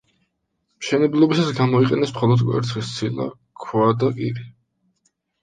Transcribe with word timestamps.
მშენებლობისას 0.85 1.51
გამოიყენეს 1.59 2.15
მხოლოდ 2.15 2.43
კვერცხის 2.47 2.91
ცილა, 2.95 3.29
ქვა 3.67 3.93
და 4.01 4.11
კირი. 4.19 4.49